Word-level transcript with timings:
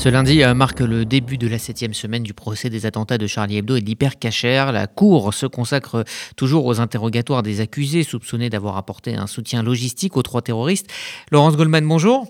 Ce 0.00 0.08
lundi 0.08 0.42
euh, 0.42 0.54
marque 0.54 0.80
le 0.80 1.04
début 1.04 1.36
de 1.36 1.46
la 1.46 1.58
septième 1.58 1.92
semaine 1.92 2.22
du 2.22 2.32
procès 2.32 2.70
des 2.70 2.86
attentats 2.86 3.18
de 3.18 3.26
Charlie 3.26 3.58
Hebdo 3.58 3.76
et 3.76 3.82
d'Hypercacher. 3.82 4.70
La 4.72 4.86
Cour 4.86 5.34
se 5.34 5.44
consacre 5.44 6.04
toujours 6.38 6.64
aux 6.64 6.80
interrogatoires 6.80 7.42
des 7.42 7.60
accusés 7.60 8.02
soupçonnés 8.02 8.48
d'avoir 8.48 8.78
apporté 8.78 9.14
un 9.14 9.26
soutien 9.26 9.62
logistique 9.62 10.16
aux 10.16 10.22
trois 10.22 10.40
terroristes. 10.40 10.90
Laurence 11.30 11.54
Goldman, 11.54 11.86
bonjour. 11.86 12.28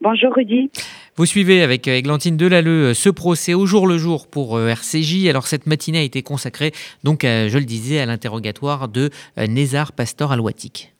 Bonjour 0.00 0.32
Rudy. 0.34 0.70
Vous 1.16 1.26
suivez 1.26 1.60
avec 1.60 1.86
Églantine 1.86 2.38
Delalleux 2.38 2.94
ce 2.94 3.10
procès 3.10 3.52
au 3.52 3.66
jour 3.66 3.86
le 3.86 3.98
jour 3.98 4.26
pour 4.26 4.56
euh, 4.56 4.68
RCJ. 4.68 5.26
Alors 5.28 5.48
cette 5.48 5.66
matinée 5.66 5.98
a 5.98 6.02
été 6.02 6.22
consacrée, 6.22 6.72
donc, 7.04 7.24
je 7.24 7.58
le 7.58 7.64
disais, 7.66 8.00
à 8.00 8.06
l'interrogatoire 8.06 8.88
de 8.88 9.10
euh, 9.36 9.46
Nézar 9.46 9.92
Pastor 9.92 10.32
Alouatik. 10.32 10.94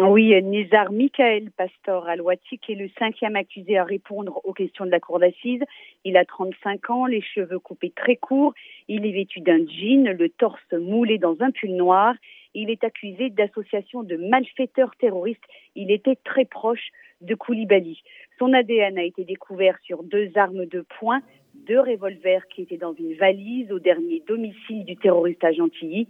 Oui, 0.00 0.34
Nézar 0.42 0.90
Michael 0.90 1.50
Pastor 1.50 2.08
Alouatik 2.08 2.70
est 2.70 2.74
le 2.74 2.88
cinquième 2.98 3.36
accusé 3.36 3.76
à 3.76 3.84
répondre 3.84 4.40
aux 4.44 4.54
questions 4.54 4.86
de 4.86 4.90
la 4.90 5.00
cour 5.00 5.18
d'assises. 5.18 5.62
Il 6.04 6.16
a 6.16 6.24
35 6.24 6.88
ans, 6.88 7.04
les 7.04 7.20
cheveux 7.20 7.58
coupés 7.58 7.92
très 7.94 8.16
courts, 8.16 8.54
il 8.88 9.04
est 9.04 9.12
vêtu 9.12 9.40
d'un 9.40 9.58
jean, 9.66 10.16
le 10.16 10.30
torse 10.30 10.72
moulé 10.72 11.18
dans 11.18 11.36
un 11.40 11.50
pull 11.50 11.76
noir. 11.76 12.14
Il 12.54 12.70
est 12.70 12.84
accusé 12.84 13.28
d'association 13.28 14.02
de 14.02 14.16
malfaiteurs 14.16 14.96
terroristes. 14.96 15.44
Il 15.76 15.90
était 15.90 16.16
très 16.24 16.46
proche 16.46 16.88
de 17.20 17.34
Koulibaly. 17.34 18.02
Son 18.38 18.54
ADN 18.54 18.96
a 18.96 19.04
été 19.04 19.24
découvert 19.24 19.78
sur 19.84 20.02
deux 20.04 20.30
armes 20.36 20.64
de 20.64 20.86
poing, 20.98 21.20
deux 21.66 21.80
revolvers 21.80 22.46
qui 22.48 22.62
étaient 22.62 22.78
dans 22.78 22.94
une 22.94 23.14
valise 23.14 23.70
au 23.70 23.78
dernier 23.78 24.22
domicile 24.26 24.84
du 24.86 24.96
terroriste 24.96 25.44
à 25.44 25.52
Gentilly. 25.52 26.08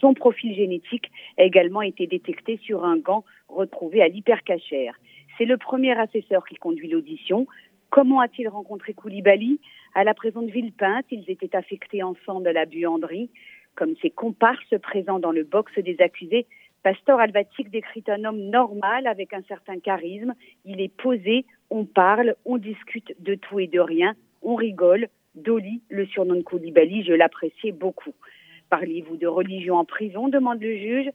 Son 0.00 0.14
profil 0.14 0.54
génétique 0.54 1.10
a 1.38 1.44
également 1.44 1.82
été 1.82 2.06
détecté 2.06 2.58
sur 2.62 2.84
un 2.84 2.96
gant 2.96 3.24
retrouvé 3.48 4.02
à 4.02 4.08
l'hypercachère. 4.08 4.98
C'est 5.38 5.44
le 5.44 5.56
premier 5.56 5.98
assesseur 5.98 6.46
qui 6.46 6.56
conduit 6.56 6.88
l'audition. 6.88 7.46
Comment 7.90 8.20
a-t-il 8.20 8.48
rencontré 8.48 8.94
Koulibaly? 8.94 9.60
À 9.94 10.04
la 10.04 10.14
prison 10.14 10.42
de 10.42 10.50
Villepinte, 10.50 11.06
ils 11.10 11.24
étaient 11.30 11.54
affectés 11.56 12.02
ensemble 12.02 12.48
à 12.48 12.52
la 12.52 12.66
buanderie. 12.66 13.30
Comme 13.74 13.94
ses 14.00 14.10
comparses 14.10 14.78
présents 14.82 15.18
dans 15.18 15.32
le 15.32 15.44
box 15.44 15.72
des 15.78 16.00
accusés, 16.00 16.46
Pasteur 16.82 17.18
Alvatic 17.18 17.70
décrit 17.70 18.04
un 18.08 18.24
homme 18.24 18.50
normal 18.50 19.06
avec 19.06 19.32
un 19.32 19.42
certain 19.48 19.78
charisme. 19.80 20.34
Il 20.64 20.80
est 20.80 20.94
posé, 20.94 21.44
on 21.70 21.84
parle, 21.84 22.36
on 22.44 22.58
discute 22.58 23.14
de 23.20 23.34
tout 23.34 23.58
et 23.60 23.66
de 23.66 23.80
rien, 23.80 24.14
on 24.42 24.54
rigole. 24.54 25.08
Dolly, 25.34 25.82
le 25.90 26.06
surnom 26.06 26.36
de 26.36 26.42
Koulibaly, 26.42 27.04
je 27.04 27.12
l'appréciais 27.12 27.72
beaucoup. 27.72 28.14
Parliez-vous 28.70 29.16
de 29.16 29.26
religion 29.26 29.76
en 29.76 29.84
prison 29.84 30.28
demande 30.28 30.60
le 30.60 30.76
juge. 30.76 31.10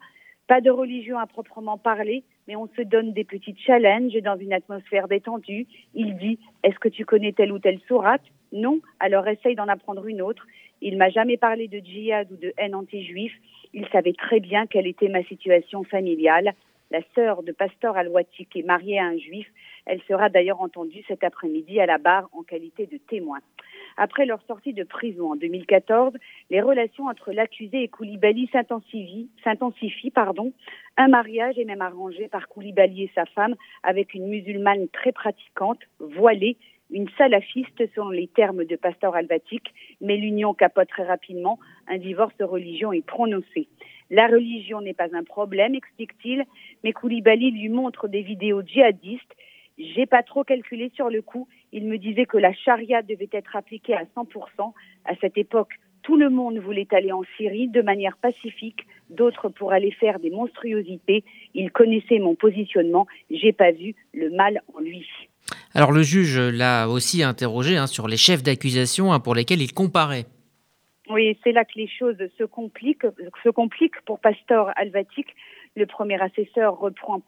Pas 0.47 0.61
de 0.61 0.69
religion 0.69 1.17
à 1.17 1.27
proprement 1.27 1.77
parler, 1.77 2.23
mais 2.47 2.55
on 2.55 2.67
se 2.75 2.81
donne 2.81 3.13
des 3.13 3.23
petits 3.23 3.55
challenges 3.57 4.13
dans 4.21 4.37
une 4.37 4.53
atmosphère 4.53 5.07
détendue. 5.07 5.67
Il 5.93 6.17
dit 6.17 6.39
Est-ce 6.63 6.79
que 6.79 6.89
tu 6.89 7.05
connais 7.05 7.31
telle 7.31 7.51
ou 7.51 7.59
telle 7.59 7.79
sourate? 7.87 8.23
Non, 8.51 8.79
alors 8.99 9.27
essaye 9.27 9.55
d'en 9.55 9.67
apprendre 9.67 10.05
une 10.07 10.21
autre. 10.21 10.45
Il 10.81 10.97
m'a 10.97 11.09
jamais 11.09 11.37
parlé 11.37 11.67
de 11.67 11.79
djihad 11.79 12.31
ou 12.31 12.37
de 12.37 12.53
haine 12.57 12.75
anti-juif. 12.75 13.33
Il 13.73 13.87
savait 13.89 14.13
très 14.13 14.39
bien 14.39 14.65
quelle 14.65 14.87
était 14.87 15.07
ma 15.07 15.23
situation 15.23 15.83
familiale. 15.83 16.53
La 16.89 16.99
sœur 17.15 17.43
de 17.43 17.53
Pasteur 17.53 17.95
Alouatik 17.95 18.53
est 18.55 18.63
mariée 18.63 18.99
à 18.99 19.05
un 19.05 19.17
juif. 19.17 19.47
Elle 19.85 20.01
sera 20.07 20.29
d'ailleurs 20.29 20.61
entendue 20.61 21.03
cet 21.07 21.23
après-midi 21.23 21.79
à 21.79 21.85
la 21.85 21.97
barre 21.97 22.29
en 22.33 22.43
qualité 22.43 22.85
de 22.85 22.97
témoin. 22.97 23.39
Après 23.97 24.25
leur 24.25 24.41
sortie 24.47 24.73
de 24.73 24.83
prison 24.83 25.31
en 25.31 25.35
2014, 25.35 26.13
les 26.49 26.61
relations 26.61 27.07
entre 27.07 27.31
l'accusé 27.31 27.83
et 27.83 27.87
Koulibaly 27.87 28.49
s'intensifient. 28.51 30.11
Pardon. 30.13 30.53
Un 30.97 31.07
mariage 31.07 31.57
est 31.57 31.65
même 31.65 31.81
arrangé 31.81 32.27
par 32.27 32.47
Koulibaly 32.47 33.03
et 33.03 33.11
sa 33.15 33.25
femme 33.25 33.55
avec 33.83 34.13
une 34.13 34.27
musulmane 34.27 34.87
très 34.89 35.11
pratiquante, 35.11 35.79
voilée, 35.99 36.57
une 36.91 37.09
salafiste 37.17 37.83
selon 37.95 38.09
les 38.09 38.27
termes 38.27 38.65
de 38.65 38.75
Pasteur 38.75 39.15
Alvatic, 39.15 39.63
mais 40.01 40.17
l'union 40.17 40.53
capote 40.53 40.89
très 40.89 41.03
rapidement. 41.03 41.59
Un 41.87 41.97
divorce 41.97 42.35
de 42.37 42.43
religion 42.43 42.91
est 42.91 43.05
prononcé. 43.05 43.67
La 44.09 44.27
religion 44.27 44.81
n'est 44.81 44.93
pas 44.93 45.07
un 45.13 45.23
problème, 45.23 45.73
explique-t-il, 45.73 46.43
mais 46.83 46.91
Koulibaly 46.91 47.51
lui 47.51 47.69
montre 47.69 48.09
des 48.09 48.21
vidéos 48.21 48.61
djihadistes. 48.61 49.35
J'ai 49.77 50.05
pas 50.05 50.21
trop 50.21 50.43
calculé 50.43 50.91
sur 50.93 51.09
le 51.09 51.21
coup. 51.21 51.47
Il 51.73 51.87
me 51.87 51.97
disait 51.97 52.25
que 52.25 52.37
la 52.37 52.53
charia 52.53 53.01
devait 53.01 53.29
être 53.31 53.55
appliquée 53.55 53.93
à 53.93 54.03
100%. 54.15 54.73
À 55.05 55.15
cette 55.21 55.37
époque, 55.37 55.73
tout 56.03 56.17
le 56.17 56.29
monde 56.29 56.57
voulait 56.57 56.87
aller 56.91 57.11
en 57.11 57.23
Syrie 57.37 57.67
de 57.67 57.81
manière 57.81 58.17
pacifique, 58.17 58.85
d'autres 59.09 59.49
pour 59.49 59.71
aller 59.71 59.91
faire 59.91 60.19
des 60.19 60.31
monstruosités. 60.31 61.23
Il 61.53 61.71
connaissait 61.71 62.19
mon 62.19 62.35
positionnement. 62.35 63.07
J'ai 63.29 63.53
pas 63.53 63.71
vu 63.71 63.95
le 64.13 64.29
mal 64.31 64.61
en 64.75 64.79
lui. 64.79 65.07
Alors 65.73 65.91
le 65.91 66.03
juge 66.03 66.37
l'a 66.37 66.87
aussi 66.87 67.23
interrogé 67.23 67.77
hein, 67.77 67.87
sur 67.87 68.07
les 68.07 68.17
chefs 68.17 68.43
d'accusation 68.43 69.13
hein, 69.13 69.19
pour 69.19 69.35
lesquels 69.35 69.61
il 69.61 69.73
comparait. 69.73 70.25
Oui, 71.09 71.37
c'est 71.43 71.51
là 71.51 71.65
que 71.65 71.73
les 71.75 71.89
choses 71.89 72.17
se 72.37 72.43
compliquent, 72.43 73.05
se 73.43 73.49
compliquent 73.49 73.99
pour 74.05 74.19
Pastor 74.19 74.71
Alvatic. 74.75 75.27
Le 75.75 75.85
premier 75.85 76.21
assesseur 76.21 76.79
reprend 76.79 77.21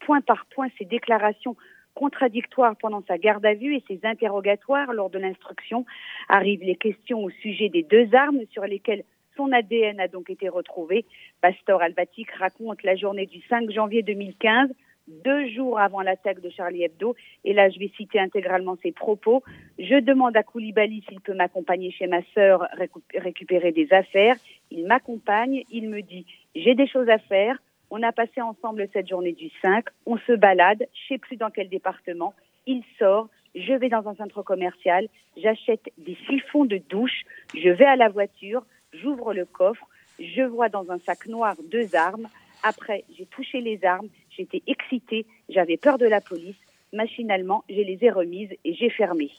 point 0.00 0.20
par 0.20 0.46
point 0.54 0.68
ses 0.78 0.84
déclarations 0.84 1.56
contradictoires 1.94 2.76
pendant 2.76 3.02
sa 3.06 3.18
garde 3.18 3.44
à 3.44 3.54
vue 3.54 3.76
et 3.76 3.84
ses 3.88 4.00
interrogatoires 4.04 4.92
lors 4.92 5.10
de 5.10 5.18
l'instruction. 5.18 5.84
Arrivent 6.28 6.64
les 6.64 6.76
questions 6.76 7.22
au 7.22 7.30
sujet 7.30 7.68
des 7.68 7.82
deux 7.82 8.14
armes 8.14 8.40
sur 8.50 8.64
lesquelles 8.64 9.04
son 9.36 9.52
ADN 9.52 10.00
a 10.00 10.08
donc 10.08 10.30
été 10.30 10.48
retrouvé. 10.48 11.04
Pastor 11.40 11.80
Alvatic 11.80 12.30
raconte 12.32 12.82
la 12.82 12.96
journée 12.96 13.26
du 13.26 13.40
5 13.48 13.70
janvier 13.70 14.02
2015 14.02 14.70
deux 15.08 15.48
jours 15.48 15.78
avant 15.78 16.00
l'attaque 16.00 16.40
de 16.40 16.50
Charlie 16.50 16.84
Hebdo. 16.84 17.14
Et 17.44 17.52
là, 17.52 17.68
je 17.70 17.78
vais 17.78 17.90
citer 17.96 18.18
intégralement 18.18 18.76
ses 18.82 18.92
propos. 18.92 19.42
Je 19.78 20.00
demande 20.00 20.36
à 20.36 20.42
Koulibaly 20.42 21.04
s'il 21.08 21.20
peut 21.20 21.34
m'accompagner 21.34 21.90
chez 21.90 22.06
ma 22.06 22.22
sœur 22.34 22.66
récupérer 23.14 23.72
des 23.72 23.92
affaires. 23.92 24.36
Il 24.70 24.86
m'accompagne. 24.86 25.64
Il 25.70 25.88
me 25.88 26.02
dit, 26.02 26.26
j'ai 26.54 26.74
des 26.74 26.86
choses 26.86 27.08
à 27.08 27.18
faire. 27.18 27.58
On 27.94 28.02
a 28.02 28.10
passé 28.10 28.40
ensemble 28.40 28.88
cette 28.94 29.06
journée 29.06 29.32
du 29.32 29.50
5. 29.60 29.84
On 30.06 30.16
se 30.16 30.32
balade. 30.32 30.88
Je 30.94 31.14
sais 31.14 31.18
plus 31.18 31.36
dans 31.36 31.50
quel 31.50 31.68
département. 31.68 32.32
Il 32.66 32.82
sort. 32.98 33.28
Je 33.54 33.74
vais 33.74 33.90
dans 33.90 34.08
un 34.08 34.14
centre 34.14 34.42
commercial. 34.42 35.08
J'achète 35.36 35.92
des 35.98 36.16
siphons 36.26 36.64
de 36.64 36.78
douche. 36.78 37.24
Je 37.54 37.68
vais 37.68 37.84
à 37.84 37.96
la 37.96 38.08
voiture. 38.08 38.64
J'ouvre 38.94 39.34
le 39.34 39.44
coffre. 39.44 39.86
Je 40.18 40.40
vois 40.40 40.70
dans 40.70 40.90
un 40.90 40.98
sac 41.00 41.26
noir 41.26 41.54
deux 41.70 41.94
armes. 41.94 42.28
Après, 42.62 43.04
j'ai 43.14 43.26
touché 43.26 43.60
les 43.60 43.84
armes 43.84 44.08
J'étais 44.30 44.62
excitée, 44.66 45.26
j'avais 45.50 45.76
peur 45.76 45.98
de 45.98 46.06
la 46.06 46.22
police. 46.22 46.56
Machinalement, 46.94 47.62
je 47.68 47.82
les 47.82 47.98
ai 48.00 48.10
remises 48.10 48.54
et 48.64 48.72
j'ai 48.72 48.88
fermé. 48.88 49.30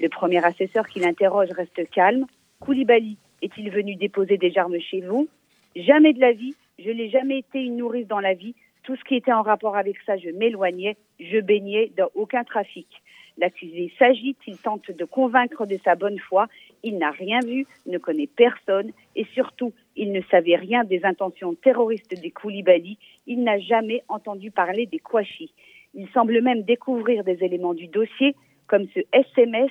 Le 0.00 0.08
premier 0.08 0.44
assesseur 0.44 0.88
qui 0.88 0.98
l'interroge 0.98 1.50
reste 1.52 1.88
calme. 1.90 2.26
Koulibaly, 2.58 3.16
est-il 3.42 3.70
venu 3.70 3.94
déposer 3.94 4.36
des 4.36 4.58
armes 4.58 4.80
chez 4.80 5.02
vous? 5.02 5.28
Jamais 5.76 6.12
de 6.12 6.20
la 6.20 6.32
vie. 6.32 6.56
Je 6.78 6.90
n'ai 6.90 7.08
jamais 7.08 7.38
été 7.38 7.62
une 7.62 7.76
nourrice 7.76 8.06
dans 8.06 8.20
la 8.20 8.34
vie. 8.34 8.54
Tout 8.82 8.96
ce 8.96 9.04
qui 9.04 9.14
était 9.14 9.32
en 9.32 9.42
rapport 9.42 9.76
avec 9.76 9.96
ça, 10.04 10.16
je 10.16 10.30
m'éloignais. 10.30 10.96
Je 11.20 11.38
baignais 11.38 11.92
dans 11.96 12.10
aucun 12.14 12.44
trafic. 12.44 12.88
L'accusé 13.38 13.92
s'agite, 13.98 14.38
il 14.46 14.58
tente 14.58 14.90
de 14.90 15.04
convaincre 15.04 15.66
de 15.66 15.78
sa 15.84 15.94
bonne 15.96 16.18
foi. 16.18 16.46
Il 16.82 16.98
n'a 16.98 17.10
rien 17.10 17.40
vu, 17.40 17.66
ne 17.86 17.98
connaît 17.98 18.28
personne 18.28 18.92
et 19.16 19.24
surtout, 19.34 19.72
il 19.96 20.12
ne 20.12 20.20
savait 20.30 20.56
rien 20.56 20.84
des 20.84 21.04
intentions 21.04 21.54
terroristes 21.54 22.20
des 22.20 22.30
Koulibaly. 22.30 22.98
Il 23.26 23.42
n'a 23.42 23.58
jamais 23.58 24.02
entendu 24.08 24.50
parler 24.50 24.86
des 24.86 24.98
Kouachi. 24.98 25.52
Il 25.94 26.08
semble 26.10 26.40
même 26.42 26.62
découvrir 26.62 27.24
des 27.24 27.42
éléments 27.42 27.74
du 27.74 27.88
dossier, 27.88 28.34
comme 28.66 28.86
ce 28.94 29.00
SMS 29.12 29.70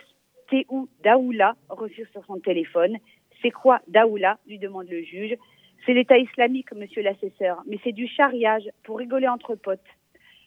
Théou 0.50 0.90
Daoula 1.04 1.56
reçu 1.70 2.06
sur 2.12 2.26
son 2.26 2.40
téléphone. 2.40 2.98
C'est 3.42 3.52
quoi 3.52 3.82
Daoula 3.88 4.40
lui 4.48 4.58
demande 4.58 4.88
le 4.90 5.04
juge. 5.04 5.36
C'est 5.86 5.94
l'État 5.94 6.18
islamique, 6.18 6.72
monsieur 6.74 7.02
l'assesseur, 7.02 7.62
mais 7.68 7.78
c'est 7.84 7.92
du 7.92 8.08
chariage 8.08 8.70
pour 8.84 9.00
rigoler 9.00 9.28
entre 9.28 9.56
potes. 9.56 9.80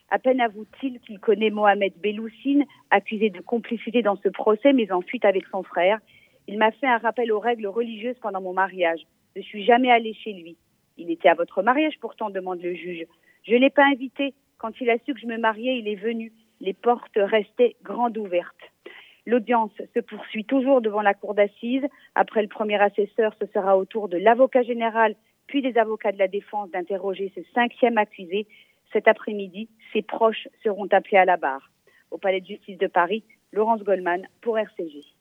À 0.09 0.19
peine 0.19 0.41
avoue-t-il 0.41 0.99
qu'il 1.01 1.19
connaît 1.19 1.51
Mohamed 1.51 1.93
Belloussine, 2.01 2.65
accusé 2.91 3.29
de 3.29 3.41
complicité 3.41 4.03
dans 4.03 4.17
ce 4.17 4.29
procès, 4.31 4.73
mais 4.73 4.91
en 4.93 5.03
fuite 5.03 5.25
avec 5.25 5.45
son 5.51 5.63
frère. 5.63 5.99
Il 6.49 6.57
m'a 6.57 6.71
fait 6.71 6.87
un 6.87 6.99
rappel 6.99 7.33
aux 7.33 7.41
règles 7.41 7.67
religieuses 7.67 8.19
pendant 8.23 8.41
mon 8.41 8.55
mariage. 8.55 9.01
Je 9.35 9.41
ne 9.41 9.45
suis 9.45 9.65
jamais 9.65 9.91
allée 9.91 10.15
chez 10.15 10.33
lui. 10.33 10.57
Il 10.97 11.11
était 11.11 11.29
à 11.29 11.35
votre 11.35 11.63
mariage 11.63 11.99
pourtant, 12.01 12.31
demande 12.31 12.63
le 12.63 12.75
juge. 12.75 13.05
Je 13.43 13.53
ne 13.53 13.59
l'ai 13.59 13.71
pas 13.71 13.85
invité. 13.85 14.33
Quand 14.59 14.81
il 14.81 14.89
a 14.89 14.97
su 15.05 15.13
que 15.13 15.21
je 15.21 15.27
me 15.27 15.37
mariais, 15.37 15.79
il 15.79 15.89
est 15.89 15.97
venu. 15.97 16.33
Les 16.61 16.73
portes 16.73 17.17
restaient 17.17 17.77
grandes 17.83 18.17
ouvertes. 18.17 18.73
L'audience 19.27 19.73
se 19.93 20.01
poursuit 20.01 20.45
toujours 20.45 20.81
devant 20.81 21.03
la 21.03 21.15
cour 21.15 21.35
d'assises. 21.35 21.85
Après 22.15 22.43
le 22.43 22.49
premier 22.49 22.81
assesseur, 22.81 23.35
ce 23.41 23.47
sera 23.47 23.77
au 23.77 23.85
tour 23.85 24.09
de 24.09 24.17
l'avocat 24.17 24.63
général, 24.63 25.17
puis 25.49 25.63
des 25.63 25.77
avocats 25.79 26.13
de 26.13 26.19
la 26.19 26.29
défense 26.29 26.71
d'interroger 26.71 27.33
ce 27.35 27.41
cinquième 27.55 27.99
accusé 27.99 28.47
cet 28.93 29.09
après-midi, 29.09 29.69
ses 29.93 30.03
proches 30.03 30.49
seront 30.63 30.87
appelés 30.93 31.19
à 31.19 31.25
la 31.25 31.37
barre. 31.37 31.71
Au 32.11 32.19
Palais 32.19 32.41
de 32.41 32.47
justice 32.47 32.79
de 32.79 32.87
Paris, 32.87 33.25
Laurence 33.53 33.83
Goldman 33.83 34.27
pour 34.41 34.59
RCG. 34.59 35.16